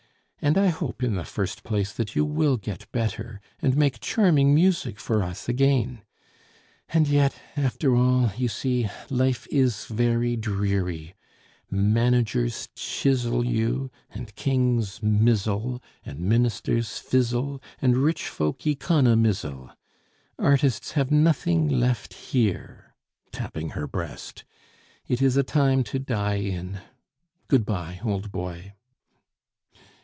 And 0.43 0.57
I 0.57 0.69
hope, 0.69 1.03
in 1.03 1.13
the 1.13 1.23
first 1.23 1.61
place, 1.63 1.93
that 1.93 2.15
you 2.15 2.25
will 2.25 2.57
get 2.57 2.91
better, 2.91 3.39
and 3.61 3.77
make 3.77 3.99
charming 3.99 4.55
music 4.55 4.99
for 4.99 5.21
us 5.21 5.47
again; 5.47 6.01
and 6.89 7.07
yet, 7.07 7.35
after 7.55 7.95
all, 7.95 8.31
you 8.35 8.47
see, 8.47 8.89
life 9.11 9.45
is 9.51 9.85
very 9.85 10.35
dreary 10.35 11.13
managers 11.69 12.69
chisel 12.75 13.45
you, 13.45 13.91
and 14.09 14.33
kings 14.33 14.99
mizzle 15.03 15.79
and 16.03 16.19
ministers 16.21 16.97
fizzle 16.97 17.61
and 17.79 17.97
rich 17.97 18.27
fold 18.27 18.57
economizzle. 18.65 19.71
Artists 20.39 20.93
have 20.93 21.11
nothing 21.11 21.69
left 21.69 22.15
here" 22.15 22.95
(tapping 23.31 23.69
her 23.69 23.85
breast) 23.85 24.43
"it 25.07 25.21
is 25.21 25.37
a 25.37 25.43
time 25.43 25.83
to 25.83 25.99
die 25.99 26.37
in. 26.37 26.79
Good 27.47 27.63
bye, 27.63 28.01
old 28.03 28.31
boy." 28.31 28.73